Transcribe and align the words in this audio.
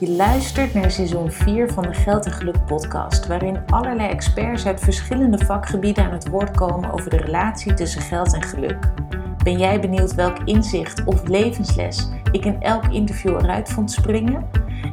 Je 0.00 0.10
luistert 0.10 0.74
naar 0.74 0.90
seizoen 0.90 1.30
4 1.30 1.72
van 1.72 1.82
de 1.82 1.94
Geld 1.94 2.26
en 2.26 2.32
Geluk 2.32 2.64
podcast, 2.66 3.26
waarin 3.26 3.62
allerlei 3.66 4.08
experts 4.08 4.66
uit 4.66 4.80
verschillende 4.80 5.44
vakgebieden 5.44 6.04
aan 6.04 6.12
het 6.12 6.28
woord 6.28 6.56
komen 6.56 6.92
over 6.92 7.10
de 7.10 7.16
relatie 7.16 7.74
tussen 7.74 8.00
geld 8.00 8.34
en 8.34 8.42
geluk. 8.42 8.78
Ben 9.42 9.58
jij 9.58 9.80
benieuwd 9.80 10.14
welk 10.14 10.38
inzicht 10.44 11.04
of 11.04 11.28
levensles 11.28 12.08
ik 12.32 12.44
in 12.44 12.62
elk 12.62 12.86
interview 12.86 13.34
eruit 13.34 13.68
vond 13.68 13.90
springen? 13.90 14.46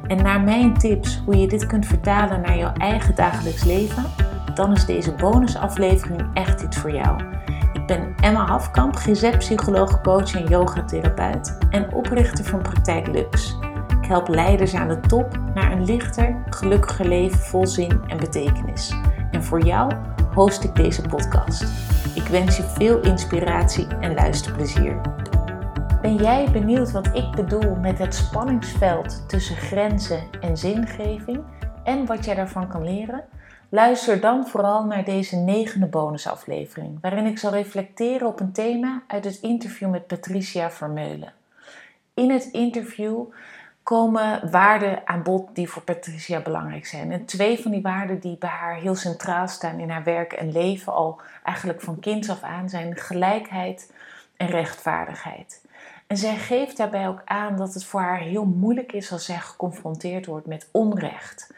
En 0.08 0.24
naar 0.24 0.42
mijn 0.42 0.78
tips 0.78 1.22
hoe 1.26 1.38
je 1.38 1.48
dit 1.48 1.66
kunt 1.66 1.86
vertalen 1.86 2.42
naar 2.42 2.58
jouw 2.58 2.74
eigen 2.74 3.16
dagelijks 3.16 3.64
leven? 3.64 4.04
Dan 4.54 4.72
is 4.72 4.86
deze 4.86 5.12
bonusaflevering 5.14 6.30
echt 6.34 6.62
iets 6.62 6.78
voor 6.78 6.92
jou. 6.92 7.24
Ik 7.74 7.86
ben 7.86 8.16
Emma 8.22 8.46
Hafkamp, 8.46 8.96
GZ-psycholoog, 8.96 10.02
coach 10.02 10.36
en 10.36 10.48
yogatherapeut 10.48 11.58
en 11.70 11.94
oprichter 11.94 12.46
van 12.46 12.62
Praktijk 12.62 13.08
Lux. 13.08 13.58
Ik 14.06 14.12
help 14.12 14.28
leiders 14.28 14.74
aan 14.74 14.88
de 14.88 15.00
top 15.00 15.40
naar 15.54 15.72
een 15.72 15.86
lichter, 15.86 16.44
gelukkiger 16.50 17.08
leven 17.08 17.40
vol 17.40 17.68
zin 17.68 18.02
en 18.08 18.18
betekenis. 18.18 18.94
En 19.32 19.44
voor 19.44 19.62
jou 19.62 19.92
host 20.34 20.64
ik 20.64 20.76
deze 20.76 21.02
podcast. 21.02 21.64
Ik 22.16 22.24
wens 22.24 22.58
je 22.58 22.64
veel 22.64 23.02
inspiratie 23.02 23.88
en 23.88 24.14
luisterplezier. 24.14 25.02
Ben 26.02 26.16
jij 26.16 26.52
benieuwd 26.52 26.92
wat 26.92 27.08
ik 27.14 27.32
bedoel 27.32 27.76
met 27.76 27.98
het 27.98 28.16
spanningsveld 28.16 29.30
tussen 29.30 29.56
grenzen 29.56 30.24
en 30.42 30.58
zingeving 30.58 31.44
en 31.84 32.06
wat 32.06 32.26
jij 32.26 32.36
daarvan 32.36 32.68
kan 32.68 32.84
leren? 32.84 33.24
Luister 33.70 34.20
dan 34.20 34.48
vooral 34.48 34.84
naar 34.84 35.04
deze 35.04 35.36
negende 35.36 35.88
bonusaflevering, 35.88 36.98
waarin 37.02 37.26
ik 37.26 37.38
zal 37.38 37.52
reflecteren 37.52 38.28
op 38.28 38.40
een 38.40 38.52
thema 38.52 39.04
uit 39.08 39.26
het 39.26 39.40
interview 39.42 39.90
met 39.90 40.08
Patricia 40.08 40.72
Vermeulen. 40.72 41.34
In 42.14 42.32
het 42.32 42.50
interview 42.52 43.26
komen 43.86 44.52
waarden 44.52 45.08
aan 45.08 45.24
bod 45.24 45.56
die 45.56 45.70
voor 45.70 45.82
Patricia 45.82 46.40
belangrijk 46.40 46.86
zijn. 46.86 47.12
En 47.12 47.26
twee 47.26 47.60
van 47.60 47.72
die 47.72 47.82
waarden 47.82 48.20
die 48.20 48.38
bij 48.38 48.50
haar 48.50 48.76
heel 48.76 48.96
centraal 48.96 49.48
staan 49.48 49.80
in 49.80 49.90
haar 49.90 50.04
werk 50.04 50.34
en 50.34 50.52
leven 50.52 50.94
al 50.94 51.22
eigenlijk 51.44 51.82
van 51.82 52.00
kinds 52.00 52.30
af 52.30 52.42
aan 52.42 52.70
zijn 52.70 52.96
gelijkheid 52.96 53.92
en 54.38 54.48
rechtvaardigheid. 54.48 55.66
En 56.08 56.18
zij 56.18 56.36
geeft 56.36 56.78
daarbij 56.78 57.08
ook 57.08 57.22
aan 57.26 57.58
dat 57.58 57.74
het 57.74 57.86
voor 57.86 58.02
haar 58.02 58.20
heel 58.20 58.46
moeilijk 58.46 58.92
is 58.92 59.12
als 59.12 59.26
zij 59.26 59.40
geconfronteerd 59.40 60.26
wordt 60.26 60.48
met 60.48 60.68
onrecht. 60.72 61.54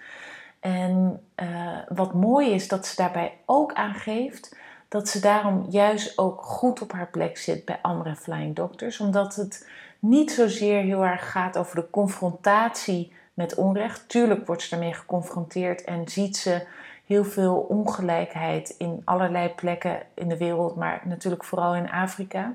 En 0.60 1.24
uh, 1.36 1.48
wat 1.90 2.14
mooi 2.14 2.52
is 2.52 2.68
dat 2.68 2.86
ze 2.86 2.96
daarbij 2.96 3.34
ook 3.46 3.74
aangeeft 3.74 4.56
dat 4.88 5.10
ze 5.10 5.20
daarom 5.20 5.66
juist 5.70 6.18
ook 6.18 6.42
goed 6.42 6.82
op 6.82 6.92
haar 6.92 7.08
plek 7.08 7.38
zit 7.38 7.66
bij 7.66 7.80
andere 7.82 8.16
flying 8.16 8.56
doctors, 8.56 9.00
omdat 9.00 9.36
het 9.36 9.68
niet 10.00 10.32
zozeer 10.32 10.82
heel 10.82 11.06
erg 11.06 11.32
gaat 11.32 11.58
over 11.58 11.76
de 11.76 11.90
confrontatie 11.90 13.14
met 13.34 13.56
onrecht. 13.56 14.10
Tuurlijk 14.10 14.48
wordt 14.48 14.62
ze 14.62 14.70
daarmee 14.70 14.94
geconfronteerd 14.94 15.84
en 15.84 16.08
ziet 16.08 16.38
ze 16.38 16.68
heel 17.06 17.26
veel 17.26 17.56
ongelijkheid 17.56 18.76
in 18.78 19.02
allerlei 19.06 19.50
plekken 19.50 20.02
in 20.14 20.28
de 20.28 20.38
wereld, 20.38 20.76
maar 20.76 21.02
natuurlijk 21.06 21.44
vooral 21.44 21.76
in 21.76 21.92
Afrika. 21.92 22.54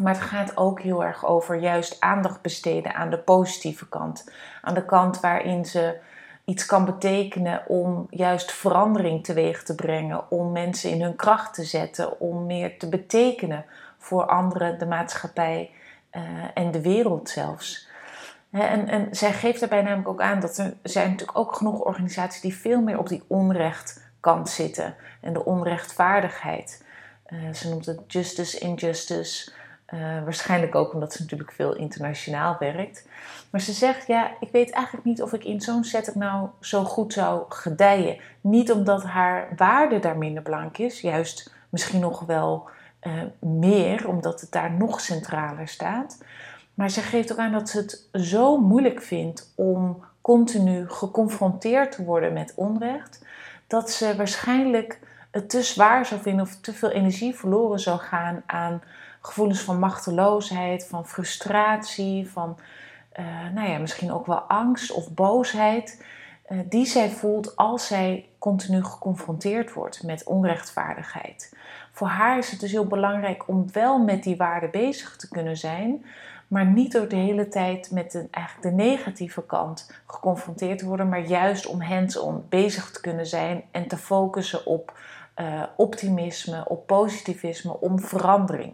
Maar 0.00 0.12
het 0.12 0.22
gaat 0.22 0.56
ook 0.56 0.80
heel 0.80 1.04
erg 1.04 1.26
over 1.26 1.56
juist 1.56 2.00
aandacht 2.00 2.42
besteden 2.42 2.94
aan 2.94 3.10
de 3.10 3.18
positieve 3.18 3.88
kant. 3.88 4.32
Aan 4.62 4.74
de 4.74 4.84
kant 4.84 5.20
waarin 5.20 5.64
ze 5.64 5.98
iets 6.44 6.66
kan 6.66 6.84
betekenen 6.84 7.68
om 7.68 8.06
juist 8.10 8.52
verandering 8.52 9.24
teweeg 9.24 9.62
te 9.62 9.74
brengen, 9.74 10.30
om 10.30 10.52
mensen 10.52 10.90
in 10.90 11.02
hun 11.02 11.16
kracht 11.16 11.54
te 11.54 11.64
zetten, 11.64 12.20
om 12.20 12.46
meer 12.46 12.78
te 12.78 12.88
betekenen 12.88 13.64
voor 13.98 14.26
anderen, 14.26 14.78
de 14.78 14.86
maatschappij 14.86 15.70
en 16.54 16.70
de 16.70 16.80
wereld 16.80 17.28
zelfs. 17.28 17.90
En, 18.50 18.88
en 18.88 19.08
zij 19.10 19.32
geeft 19.32 19.60
daarbij 19.60 19.82
namelijk 19.82 20.08
ook 20.08 20.20
aan 20.20 20.40
dat 20.40 20.58
er 20.58 20.74
zijn 20.82 21.10
natuurlijk 21.10 21.38
ook 21.38 21.56
genoeg 21.56 21.80
organisaties 21.80 22.40
die 22.40 22.54
veel 22.54 22.80
meer 22.80 22.98
op 22.98 23.08
die 23.08 23.22
onrechtkant 23.26 24.48
zitten 24.48 24.94
en 25.20 25.32
de 25.32 25.44
onrechtvaardigheid. 25.44 26.84
Uh, 27.28 27.52
ze 27.52 27.68
noemt 27.68 27.86
het 27.86 28.00
justice, 28.06 28.58
injustice. 28.58 29.52
Uh, 29.94 30.00
waarschijnlijk 30.00 30.74
ook 30.74 30.92
omdat 30.92 31.12
ze 31.12 31.22
natuurlijk 31.22 31.52
veel 31.52 31.74
internationaal 31.74 32.56
werkt. 32.58 33.08
Maar 33.50 33.60
ze 33.60 33.72
zegt, 33.72 34.06
ja, 34.06 34.30
ik 34.40 34.48
weet 34.52 34.70
eigenlijk 34.70 35.04
niet 35.04 35.22
of 35.22 35.32
ik 35.32 35.44
in 35.44 35.60
zo'n 35.60 35.84
setting 35.84 36.16
nou 36.16 36.48
zo 36.60 36.84
goed 36.84 37.12
zou 37.12 37.44
gedijen. 37.48 38.20
Niet 38.40 38.72
omdat 38.72 39.04
haar 39.04 39.48
waarde 39.56 39.98
daar 39.98 40.18
minder 40.18 40.42
belangrijk 40.42 40.78
is, 40.78 41.00
juist 41.00 41.54
misschien 41.68 42.00
nog 42.00 42.20
wel 42.20 42.68
uh, 43.02 43.12
meer, 43.38 44.08
omdat 44.08 44.40
het 44.40 44.50
daar 44.50 44.72
nog 44.72 45.00
centraler 45.00 45.68
staat. 45.68 46.24
Maar 46.74 46.90
ze 46.90 47.00
geeft 47.00 47.32
ook 47.32 47.38
aan 47.38 47.52
dat 47.52 47.68
ze 47.68 47.78
het 47.78 48.08
zo 48.12 48.58
moeilijk 48.58 49.02
vindt 49.02 49.52
om 49.54 50.04
continu 50.20 50.88
geconfronteerd 50.88 51.92
te 51.92 52.04
worden 52.04 52.32
met 52.32 52.52
onrecht, 52.56 53.24
dat 53.66 53.90
ze 53.90 54.16
waarschijnlijk 54.16 55.00
het 55.30 55.50
te 55.50 55.62
zwaar 55.62 56.06
zou 56.06 56.20
vinden 56.20 56.44
of 56.44 56.56
te 56.60 56.72
veel 56.72 56.90
energie 56.90 57.34
verloren 57.34 57.80
zou 57.80 57.98
gaan 57.98 58.42
aan 58.46 58.82
gevoelens 59.20 59.60
van 59.60 59.78
machteloosheid, 59.78 60.86
van 60.86 61.06
frustratie, 61.06 62.30
van 62.30 62.58
uh, 63.18 63.26
nou 63.54 63.68
ja, 63.68 63.78
misschien 63.78 64.12
ook 64.12 64.26
wel 64.26 64.40
angst 64.40 64.92
of 64.92 65.10
boosheid, 65.10 66.04
uh, 66.48 66.58
die 66.64 66.86
zij 66.86 67.10
voelt 67.10 67.56
als 67.56 67.86
zij 67.86 68.28
continu 68.42 68.84
geconfronteerd 68.84 69.72
wordt 69.72 70.02
met 70.02 70.24
onrechtvaardigheid. 70.24 71.56
Voor 71.92 72.08
haar 72.08 72.38
is 72.38 72.50
het 72.50 72.60
dus 72.60 72.70
heel 72.70 72.86
belangrijk 72.86 73.48
om 73.48 73.72
wel 73.72 73.98
met 73.98 74.22
die 74.22 74.36
waarden 74.36 74.70
bezig 74.70 75.16
te 75.16 75.28
kunnen 75.28 75.56
zijn, 75.56 76.04
maar 76.48 76.66
niet 76.66 76.92
door 76.92 77.08
de 77.08 77.16
hele 77.16 77.48
tijd 77.48 77.90
met 77.90 78.12
de, 78.12 78.28
eigenlijk 78.30 78.76
de 78.76 78.82
negatieve 78.82 79.42
kant 79.42 80.02
geconfronteerd 80.06 80.78
te 80.78 80.86
worden, 80.86 81.08
maar 81.08 81.26
juist 81.26 81.66
om 81.66 81.82
hands-on 81.82 82.44
bezig 82.48 82.90
te 82.90 83.00
kunnen 83.00 83.26
zijn 83.26 83.64
en 83.70 83.88
te 83.88 83.96
focussen 83.96 84.66
op 84.66 84.98
uh, 85.36 85.62
optimisme, 85.76 86.68
op 86.68 86.86
positivisme, 86.86 87.80
om 87.80 88.00
verandering. 88.00 88.72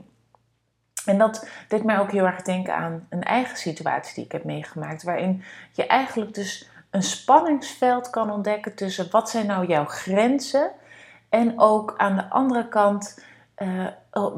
En 1.05 1.19
dat 1.19 1.49
deed 1.69 1.85
mij 1.85 1.99
ook 1.99 2.13
heel 2.13 2.27
erg 2.27 2.43
denken 2.43 2.75
aan 2.75 3.07
een 3.09 3.23
eigen 3.23 3.57
situatie 3.57 4.15
die 4.15 4.25
ik 4.25 4.33
heb 4.33 4.45
meegemaakt, 4.45 5.03
waarin 5.03 5.43
je 5.73 5.87
eigenlijk 5.87 6.35
dus 6.35 6.69
een 6.91 7.03
spanningsveld 7.03 8.11
kan 8.11 8.31
ontdekken 8.31 8.75
tussen 8.75 9.09
wat 9.11 9.31
zijn 9.31 9.47
nou 9.47 9.67
jouw 9.67 9.85
grenzen 9.85 10.71
en 11.29 11.61
ook 11.61 11.95
aan 11.97 12.17
de 12.17 12.31
andere 12.31 12.69
kant, 12.69 13.25
uh, 13.59 13.87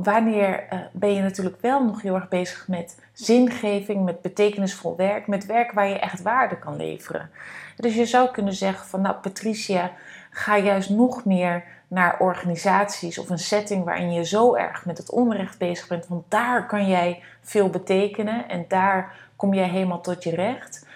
wanneer 0.02 0.66
uh, 0.72 0.78
ben 0.92 1.14
je 1.14 1.22
natuurlijk 1.22 1.60
wel 1.60 1.84
nog 1.84 2.02
heel 2.02 2.14
erg 2.14 2.28
bezig 2.28 2.68
met 2.68 3.02
zingeving, 3.12 4.04
met 4.04 4.22
betekenisvol 4.22 4.96
werk, 4.96 5.26
met 5.26 5.46
werk 5.46 5.72
waar 5.72 5.88
je 5.88 5.98
echt 5.98 6.22
waarde 6.22 6.58
kan 6.58 6.76
leveren. 6.76 7.30
Dus 7.76 7.94
je 7.94 8.06
zou 8.06 8.30
kunnen 8.30 8.54
zeggen 8.54 8.86
van 8.86 9.00
nou 9.00 9.14
Patricia, 9.14 9.92
ga 10.30 10.58
juist 10.58 10.90
nog 10.90 11.24
meer 11.24 11.64
naar 11.88 12.18
organisaties 12.18 13.18
of 13.18 13.30
een 13.30 13.38
setting 13.38 13.84
waarin 13.84 14.12
je 14.12 14.24
zo 14.24 14.54
erg 14.54 14.84
met 14.86 14.98
het 14.98 15.10
onrecht 15.10 15.58
bezig 15.58 15.88
bent, 15.88 16.06
want 16.06 16.24
daar 16.28 16.66
kan 16.66 16.88
jij 16.88 17.22
veel 17.42 17.70
betekenen 17.70 18.48
en 18.48 18.64
daar 18.68 19.14
kom 19.36 19.54
jij 19.54 19.68
helemaal 19.68 20.00
tot 20.00 20.22
je 20.22 20.34
recht. 20.34 20.86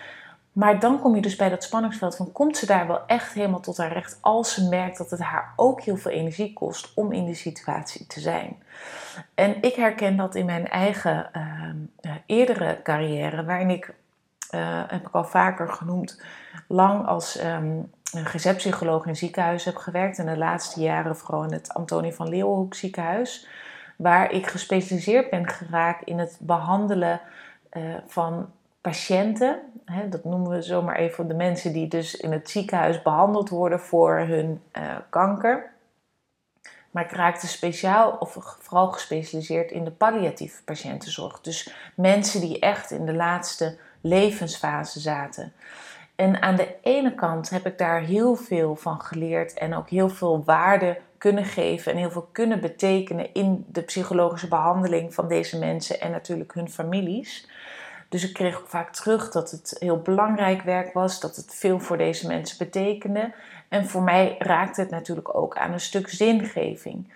Maar 0.54 0.80
dan 0.80 1.00
kom 1.00 1.14
je 1.14 1.22
dus 1.22 1.36
bij 1.36 1.48
dat 1.48 1.62
spanningsveld 1.62 2.16
van 2.16 2.32
komt 2.32 2.56
ze 2.56 2.66
daar 2.66 2.86
wel 2.86 3.06
echt 3.06 3.32
helemaal 3.32 3.60
tot 3.60 3.76
haar 3.76 3.92
recht 3.92 4.18
als 4.20 4.54
ze 4.54 4.68
merkt 4.68 4.98
dat 4.98 5.10
het 5.10 5.20
haar 5.20 5.52
ook 5.56 5.80
heel 5.80 5.96
veel 5.96 6.10
energie 6.10 6.52
kost 6.52 6.92
om 6.94 7.12
in 7.12 7.24
die 7.24 7.34
situatie 7.34 8.06
te 8.06 8.20
zijn. 8.20 8.62
En 9.34 9.62
ik 9.62 9.74
herken 9.74 10.16
dat 10.16 10.34
in 10.34 10.44
mijn 10.46 10.68
eigen 10.68 11.30
uh, 12.02 12.12
eerdere 12.26 12.80
carrière, 12.82 13.44
waarin 13.44 13.70
ik, 13.70 13.94
uh, 14.50 14.82
heb 14.86 15.06
ik 15.06 15.14
al 15.14 15.24
vaker 15.24 15.68
genoemd, 15.68 16.22
lang 16.68 17.06
als 17.06 17.44
um, 17.44 17.90
gezetpsycholoog 18.12 19.06
in 19.06 19.16
ziekenhuis 19.16 19.64
heb 19.64 19.76
gewerkt. 19.76 20.18
En 20.18 20.26
de 20.26 20.36
laatste 20.36 20.80
jaren 20.80 21.16
vooral 21.16 21.44
in 21.44 21.52
het 21.52 21.74
Antonie 21.74 22.14
van 22.14 22.28
Leeuwenhoek 22.28 22.74
ziekenhuis. 22.74 23.46
Waar 23.96 24.30
ik 24.30 24.46
gespecialiseerd 24.46 25.30
ben 25.30 25.48
geraakt 25.48 26.04
in 26.04 26.18
het 26.18 26.36
behandelen 26.40 27.20
uh, 27.72 27.82
van 28.06 28.50
patiënten. 28.84 29.60
Hè, 29.84 30.08
dat 30.08 30.24
noemen 30.24 30.50
we 30.50 30.62
zomaar 30.62 30.96
even 30.96 31.28
de 31.28 31.34
mensen 31.34 31.72
die 31.72 31.88
dus 31.88 32.16
in 32.16 32.32
het 32.32 32.50
ziekenhuis 32.50 33.02
behandeld 33.02 33.48
worden 33.48 33.80
voor 33.80 34.18
hun 34.18 34.62
uh, 34.76 34.96
kanker. 35.10 35.72
Maar 36.90 37.04
ik 37.04 37.10
raakte 37.10 37.46
speciaal 37.46 38.16
of 38.18 38.36
vooral 38.60 38.92
gespecialiseerd 38.92 39.70
in 39.70 39.84
de 39.84 39.90
palliatieve 39.90 40.62
patiëntenzorg. 40.64 41.40
Dus 41.40 41.74
mensen 41.94 42.40
die 42.40 42.58
echt 42.58 42.90
in 42.90 43.06
de 43.06 43.14
laatste 43.14 43.76
levensfase 44.00 45.00
zaten. 45.00 45.52
En 46.14 46.42
aan 46.42 46.56
de 46.56 46.74
ene 46.82 47.14
kant 47.14 47.50
heb 47.50 47.66
ik 47.66 47.78
daar 47.78 48.00
heel 48.00 48.34
veel 48.34 48.76
van 48.76 49.00
geleerd 49.00 49.54
en 49.54 49.74
ook 49.74 49.88
heel 49.88 50.08
veel 50.08 50.44
waarde 50.44 50.98
kunnen 51.18 51.44
geven 51.44 51.92
en 51.92 51.98
heel 51.98 52.10
veel 52.10 52.28
kunnen 52.32 52.60
betekenen 52.60 53.34
in 53.34 53.64
de 53.68 53.82
psychologische 53.82 54.48
behandeling 54.48 55.14
van 55.14 55.28
deze 55.28 55.58
mensen 55.58 56.00
en 56.00 56.10
natuurlijk 56.10 56.54
hun 56.54 56.70
families. 56.70 57.48
Dus 58.14 58.24
ik 58.24 58.32
kreeg 58.32 58.58
ook 58.58 58.68
vaak 58.68 58.92
terug 58.92 59.30
dat 59.30 59.50
het 59.50 59.76
heel 59.78 59.98
belangrijk 59.98 60.62
werk 60.62 60.92
was, 60.92 61.20
dat 61.20 61.36
het 61.36 61.54
veel 61.54 61.80
voor 61.80 61.96
deze 61.96 62.26
mensen 62.26 62.58
betekende. 62.58 63.32
En 63.68 63.86
voor 63.86 64.02
mij 64.02 64.36
raakte 64.38 64.80
het 64.80 64.90
natuurlijk 64.90 65.34
ook 65.34 65.56
aan 65.56 65.72
een 65.72 65.80
stuk 65.80 66.08
zingeving. 66.08 67.12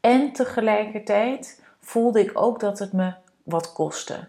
En 0.00 0.32
tegelijkertijd 0.32 1.62
voelde 1.80 2.20
ik 2.20 2.30
ook 2.34 2.60
dat 2.60 2.78
het 2.78 2.92
me 2.92 3.12
wat 3.42 3.72
kostte. 3.72 4.28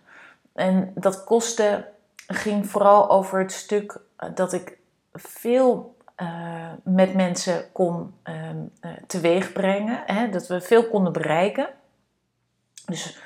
En 0.53 0.91
dat 0.95 1.23
kostte 1.23 1.87
ging 2.27 2.69
vooral 2.69 3.09
over 3.09 3.39
het 3.39 3.51
stuk 3.51 3.99
dat 4.33 4.53
ik 4.53 4.77
veel 5.13 5.95
met 6.83 7.13
mensen 7.13 7.71
kon 7.71 8.13
ehm, 8.23 8.57
teweegbrengen. 9.07 10.03
Hè, 10.05 10.29
dat 10.29 10.47
we 10.47 10.61
veel 10.61 10.87
konden 10.89 11.13
bereiken. 11.13 11.69
Dus 12.85 13.17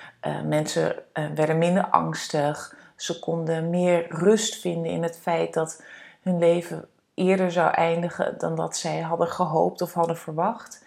mensen 0.45 0.95
werden 1.35 1.57
minder 1.57 1.87
angstig. 1.87 2.75
Ze 2.95 3.19
konden 3.19 3.69
meer 3.69 4.05
rust 4.09 4.55
vinden 4.59 4.91
in 4.91 5.03
het 5.03 5.17
feit 5.17 5.53
dat 5.53 5.83
hun 6.21 6.39
leven 6.39 6.87
eerder 7.13 7.51
zou 7.51 7.71
eindigen 7.71 8.37
dan 8.37 8.55
dat 8.55 8.77
zij 8.77 8.99
hadden 8.99 9.27
gehoopt 9.27 9.81
of 9.81 9.93
hadden 9.93 10.17
verwacht. 10.17 10.85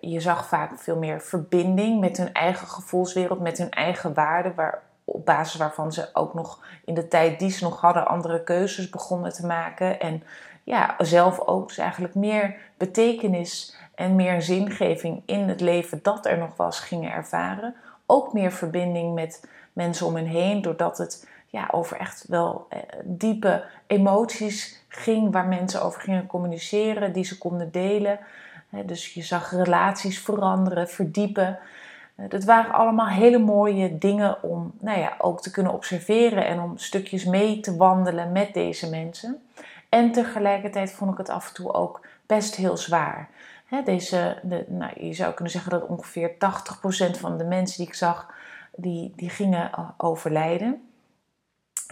Je 0.00 0.20
zag 0.20 0.46
vaak 0.46 0.78
veel 0.78 0.96
meer 0.96 1.20
verbinding 1.20 2.00
met 2.00 2.16
hun 2.16 2.32
eigen 2.32 2.66
gevoelswereld, 2.66 3.40
met 3.40 3.58
hun 3.58 3.70
eigen 3.70 4.14
waarden, 4.14 4.54
waar, 4.54 4.82
op 5.04 5.24
basis 5.24 5.60
waarvan 5.60 5.92
ze 5.92 6.08
ook 6.12 6.34
nog 6.34 6.64
in 6.84 6.94
de 6.94 7.08
tijd 7.08 7.38
die 7.38 7.50
ze 7.50 7.64
nog 7.64 7.80
hadden 7.80 8.06
andere 8.06 8.42
keuzes 8.42 8.90
begonnen 8.90 9.32
te 9.32 9.46
maken. 9.46 10.00
En 10.00 10.22
ja, 10.62 10.94
zelf 10.98 11.40
ook 11.40 11.68
dus 11.68 11.78
eigenlijk 11.78 12.14
meer 12.14 12.56
betekenis 12.76 13.76
en 13.94 14.14
meer 14.14 14.42
zingeving 14.42 15.22
in 15.26 15.48
het 15.48 15.60
leven 15.60 15.98
dat 16.02 16.26
er 16.26 16.38
nog 16.38 16.56
was 16.56 16.80
gingen 16.80 17.12
ervaren. 17.12 17.74
Ook 18.06 18.32
meer 18.32 18.52
verbinding 18.52 19.14
met 19.14 19.48
mensen 19.72 20.06
om 20.06 20.16
hen 20.16 20.26
heen, 20.26 20.62
doordat 20.62 20.98
het 20.98 21.28
ja, 21.46 21.68
over 21.70 21.96
echt 21.96 22.24
wel 22.28 22.66
eh, 22.68 22.78
diepe 23.04 23.64
emoties 23.86 24.84
ging, 24.88 25.32
waar 25.32 25.46
mensen 25.46 25.82
over 25.82 26.00
gingen 26.00 26.26
communiceren, 26.26 27.12
die 27.12 27.24
ze 27.24 27.38
konden 27.38 27.72
delen. 27.72 28.18
Dus 28.84 29.14
je 29.14 29.22
zag 29.22 29.50
relaties 29.50 30.20
veranderen, 30.20 30.88
verdiepen. 30.88 31.58
Eh, 32.14 32.28
dat 32.28 32.44
waren 32.44 32.72
allemaal 32.72 33.06
hele 33.06 33.38
mooie 33.38 33.98
dingen 33.98 34.42
om 34.42 34.72
nou 34.80 34.98
ja, 34.98 35.14
ook 35.18 35.42
te 35.42 35.50
kunnen 35.50 35.72
observeren 35.72 36.46
en 36.46 36.60
om 36.60 36.78
stukjes 36.78 37.24
mee 37.24 37.60
te 37.60 37.76
wandelen 37.76 38.32
met 38.32 38.54
deze 38.54 38.90
mensen. 38.90 39.42
En 39.88 40.12
tegelijkertijd 40.12 40.92
vond 40.92 41.12
ik 41.12 41.18
het 41.18 41.28
af 41.28 41.48
en 41.48 41.54
toe 41.54 41.72
ook 41.72 42.06
best 42.26 42.54
heel 42.54 42.76
zwaar. 42.76 43.28
Deze, 43.84 44.38
de, 44.42 44.64
nou, 44.68 45.04
je 45.06 45.12
zou 45.12 45.34
kunnen 45.34 45.52
zeggen 45.52 45.70
dat 45.70 45.86
ongeveer 45.86 46.30
80% 46.30 46.36
van 47.18 47.38
de 47.38 47.44
mensen 47.44 47.78
die 47.78 47.86
ik 47.86 47.94
zag, 47.94 48.34
die, 48.76 49.12
die 49.16 49.30
gingen 49.30 49.94
overlijden. 49.96 50.88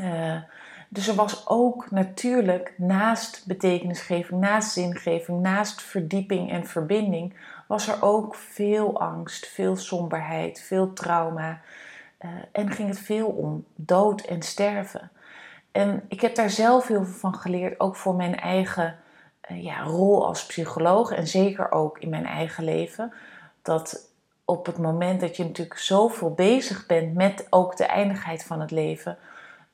Uh, 0.01 0.43
dus 0.89 1.09
er 1.09 1.15
was 1.15 1.49
ook 1.49 1.91
natuurlijk 1.91 2.75
naast 2.77 3.47
betekenisgeving, 3.47 4.41
naast 4.41 4.73
zingeving, 4.73 5.41
naast 5.41 5.83
verdieping 5.83 6.51
en 6.51 6.67
verbinding, 6.67 7.35
was 7.67 7.89
er 7.89 8.03
ook 8.03 8.35
veel 8.35 9.01
angst, 9.01 9.47
veel 9.47 9.77
somberheid, 9.77 10.61
veel 10.61 10.93
trauma. 10.93 11.61
Uh, 12.21 12.31
en 12.53 12.71
ging 12.71 12.89
het 12.89 12.99
veel 12.99 13.27
om 13.27 13.65
dood 13.75 14.21
en 14.21 14.43
sterven. 14.43 15.11
En 15.71 16.05
ik 16.09 16.21
heb 16.21 16.35
daar 16.35 16.51
zelf 16.51 16.87
heel 16.87 17.05
veel 17.05 17.15
van 17.19 17.35
geleerd, 17.35 17.81
ook 17.81 17.97
voor 17.97 18.15
mijn 18.15 18.37
eigen 18.37 18.99
ja, 19.49 19.83
rol 19.83 20.27
als 20.27 20.47
psycholoog 20.47 21.11
en 21.11 21.27
zeker 21.27 21.73
ook 21.73 21.99
in 21.99 22.09
mijn 22.09 22.27
eigen 22.27 22.65
leven. 22.65 23.13
Dat 23.63 24.11
op 24.45 24.67
het 24.67 24.79
moment 24.79 25.21
dat 25.21 25.37
je 25.37 25.45
natuurlijk 25.45 25.79
zoveel 25.79 26.35
bezig 26.35 26.87
bent 26.87 27.15
met 27.15 27.47
ook 27.51 27.77
de 27.77 27.87
eindigheid 27.87 28.45
van 28.45 28.61
het 28.61 28.71
leven, 28.71 29.19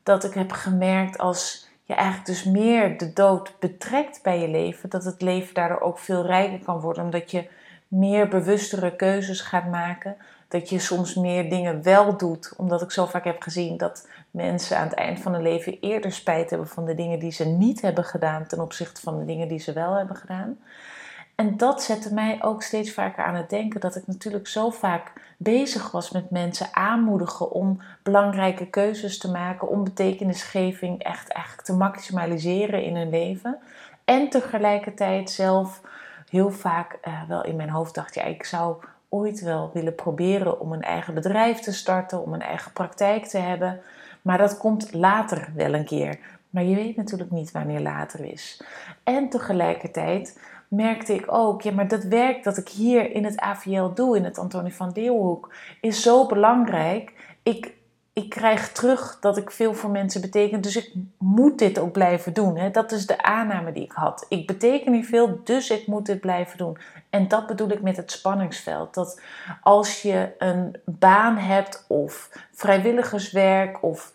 dat 0.03 0.25
ik 0.25 0.35
heb 0.35 0.53
gemerkt 0.53 1.19
als 1.19 1.69
je 1.82 1.94
eigenlijk 1.94 2.26
dus 2.26 2.44
meer 2.44 2.99
de 2.99 3.12
dood 3.12 3.53
betrekt 3.59 4.23
bij 4.23 4.41
je 4.41 4.49
leven, 4.49 4.91
dat 4.91 5.05
het 5.05 5.23
leven 5.23 5.55
daardoor 5.55 5.81
ook 5.81 5.99
veel 5.99 6.26
rijker 6.26 6.59
kan 6.64 6.81
worden, 6.81 7.05
omdat 7.05 7.31
je 7.31 7.49
meer 7.88 8.29
bewustere 8.29 8.97
keuzes 8.97 9.41
gaat 9.41 9.67
maken. 9.67 10.17
Dat 10.49 10.69
je 10.69 10.79
soms 10.79 11.15
meer 11.15 11.50
dingen 11.50 11.83
wel 11.83 12.17
doet, 12.17 12.55
omdat 12.56 12.83
ik 12.83 12.91
zo 12.91 13.06
vaak 13.06 13.25
heb 13.25 13.43
gezien 13.43 13.77
dat 13.77 14.09
mensen 14.31 14.79
aan 14.79 14.89
het 14.89 14.95
eind 14.95 15.21
van 15.21 15.33
hun 15.33 15.43
leven 15.43 15.81
eerder 15.81 16.12
spijt 16.12 16.50
hebben 16.50 16.69
van 16.69 16.85
de 16.85 16.95
dingen 16.95 17.19
die 17.19 17.33
ze 17.33 17.45
niet 17.45 17.81
hebben 17.81 18.05
gedaan 18.05 18.47
ten 18.47 18.61
opzichte 18.61 19.00
van 19.00 19.19
de 19.19 19.25
dingen 19.25 19.49
die 19.49 19.59
ze 19.59 19.73
wel 19.73 19.95
hebben 19.95 20.17
gedaan. 20.17 20.59
En 21.35 21.56
dat 21.56 21.83
zette 21.83 22.15
mij 22.15 22.39
ook 22.41 22.62
steeds 22.62 22.93
vaker 22.93 23.25
aan 23.25 23.35
het 23.35 23.50
denken 23.50 23.81
dat 23.81 23.97
ik 23.97 24.06
natuurlijk 24.06 24.47
zo 24.47 24.71
vaak 24.71 25.12
bezig 25.37 25.91
was 25.91 26.11
met 26.11 26.31
mensen 26.31 26.69
aanmoedigen 26.73 27.50
om 27.50 27.81
belangrijke 28.03 28.67
keuzes 28.67 29.19
te 29.19 29.31
maken, 29.31 29.69
om 29.69 29.85
betekenisgeving 29.85 31.03
echt 31.03 31.29
eigenlijk 31.29 31.67
te 31.67 31.77
maximaliseren 31.77 32.83
in 32.83 32.97
hun 32.97 33.11
leven. 33.11 33.59
En 34.05 34.29
tegelijkertijd 34.29 35.31
zelf 35.31 35.81
heel 36.29 36.50
vaak 36.50 36.99
uh, 37.05 37.23
wel 37.29 37.45
in 37.45 37.56
mijn 37.56 37.71
hoofd 37.71 37.95
dacht, 37.95 38.15
ja, 38.15 38.23
ik 38.23 38.45
zou 38.45 38.77
ooit 39.09 39.41
wel 39.41 39.71
willen 39.73 39.95
proberen 39.95 40.61
om 40.61 40.73
een 40.73 40.83
eigen 40.83 41.15
bedrijf 41.15 41.61
te 41.61 41.73
starten, 41.73 42.23
om 42.23 42.33
een 42.33 42.43
eigen 42.43 42.73
praktijk 42.73 43.27
te 43.27 43.39
hebben. 43.39 43.81
Maar 44.23 44.39
dat 44.39 44.59
komt 44.59 44.93
later 44.93 45.53
wel 45.55 45.75
een 45.75 45.85
keer. 45.85 46.19
Maar 46.51 46.65
je 46.65 46.75
weet 46.75 46.97
natuurlijk 46.97 47.31
niet 47.31 47.51
wanneer 47.51 47.81
later 47.81 48.25
is. 48.25 48.63
En 49.05 49.29
tegelijkertijd 49.29 50.41
merkte 50.69 51.15
ik 51.15 51.33
ook, 51.33 51.63
ja, 51.63 51.73
maar 51.73 51.89
dat 51.89 52.03
werk 52.05 52.45
dat 52.45 52.57
ik 52.57 52.69
hier 52.69 53.11
in 53.11 53.25
het 53.25 53.39
AVL 53.39 53.93
doe, 53.95 54.17
in 54.17 54.25
het 54.25 54.39
Antonie 54.39 54.75
van 54.75 54.91
Deelhoek, 54.91 55.55
is 55.81 56.03
zo 56.03 56.27
belangrijk. 56.27 57.13
Ik, 57.43 57.75
ik 58.19 58.29
krijg 58.29 58.73
terug 58.73 59.19
dat 59.20 59.37
ik 59.37 59.50
veel 59.50 59.75
voor 59.75 59.91
mensen 59.91 60.20
beteken, 60.20 60.61
dus 60.61 60.76
ik 60.76 60.93
moet 61.19 61.59
dit 61.59 61.79
ook 61.79 61.93
blijven 61.93 62.32
doen. 62.32 62.56
Hè? 62.56 62.70
Dat 62.70 62.93
is 62.93 63.06
de 63.06 63.23
aanname 63.23 63.73
die 63.73 63.82
ik 63.82 63.93
had. 63.93 64.26
Ik 64.29 64.47
beteken 64.47 64.93
hier 64.93 65.05
veel, 65.05 65.41
dus 65.44 65.70
ik 65.70 65.87
moet 65.87 66.06
dit 66.06 66.20
blijven 66.20 66.59
doen. 66.59 66.79
En 67.11 67.29
dat 67.29 67.47
bedoel 67.47 67.70
ik 67.70 67.82
met 67.82 67.97
het 67.97 68.11
spanningsveld. 68.11 68.94
Dat 68.94 69.20
als 69.62 70.03
je 70.03 70.35
een 70.38 70.76
baan 70.85 71.37
hebt 71.37 71.85
of 71.88 72.31
vrijwilligerswerk 72.53 73.82
of 73.82 74.12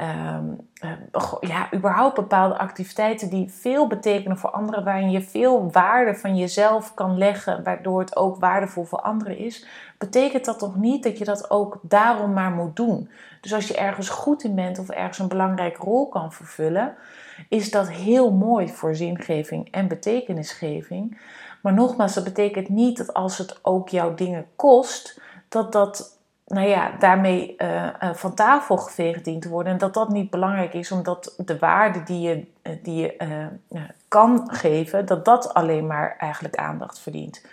um, 0.00 0.68
ja, 1.40 1.68
überhaupt 1.74 2.14
bepaalde 2.14 2.58
activiteiten 2.58 3.30
die 3.30 3.50
veel 3.50 3.86
betekenen 3.86 4.38
voor 4.38 4.50
anderen, 4.50 4.84
waarin 4.84 5.10
je 5.10 5.20
veel 5.20 5.70
waarde 5.70 6.14
van 6.14 6.36
jezelf 6.36 6.94
kan 6.94 7.18
leggen, 7.18 7.62
waardoor 7.62 8.00
het 8.00 8.16
ook 8.16 8.40
waardevol 8.40 8.84
voor 8.84 9.00
anderen 9.00 9.38
is, 9.38 9.66
betekent 9.98 10.44
dat 10.44 10.58
toch 10.58 10.76
niet 10.76 11.02
dat 11.02 11.18
je 11.18 11.24
dat 11.24 11.50
ook 11.50 11.78
daarom 11.82 12.32
maar 12.32 12.50
moet 12.50 12.76
doen. 12.76 13.10
Dus 13.40 13.54
als 13.54 13.68
je 13.68 13.76
ergens 13.76 14.08
goed 14.08 14.44
in 14.44 14.54
bent 14.54 14.78
of 14.78 14.88
ergens 14.88 15.18
een 15.18 15.28
belangrijke 15.28 15.80
rol 15.80 16.08
kan 16.08 16.32
vervullen, 16.32 16.94
is 17.48 17.70
dat 17.70 17.90
heel 17.90 18.32
mooi 18.32 18.68
voor 18.68 18.94
zingeving 18.94 19.70
en 19.70 19.88
betekenisgeving. 19.88 21.18
Maar 21.62 21.72
nogmaals, 21.72 22.14
dat 22.14 22.24
betekent 22.24 22.68
niet 22.68 22.96
dat 22.96 23.14
als 23.14 23.38
het 23.38 23.58
ook 23.62 23.88
jouw 23.88 24.14
dingen 24.14 24.46
kost, 24.56 25.20
dat 25.48 25.72
dat 25.72 26.15
nou 26.46 26.68
ja, 26.68 26.96
daarmee 26.98 27.54
uh, 27.58 27.88
van 28.12 28.34
tafel 28.34 28.76
geveegd 28.76 29.44
worden. 29.44 29.72
En 29.72 29.78
dat 29.78 29.94
dat 29.94 30.08
niet 30.08 30.30
belangrijk 30.30 30.74
is, 30.74 30.92
omdat 30.92 31.34
de 31.36 31.58
waarde 31.58 32.02
die 32.02 32.20
je, 32.20 32.46
eh, 32.62 32.72
die 32.82 32.94
je 32.94 33.48
kan 34.08 34.48
geven, 34.52 35.06
dat 35.06 35.24
dat 35.24 35.54
alleen 35.54 35.86
maar 35.86 36.16
eigenlijk 36.18 36.56
aandacht 36.56 36.98
verdient. 36.98 37.46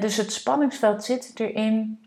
dus 0.00 0.16
het 0.16 0.32
spanningsveld 0.32 1.04
zit 1.04 1.32
erin. 1.34 1.98